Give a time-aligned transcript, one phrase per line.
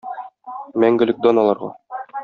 [0.85, 1.73] Мәңгелек дан аларга!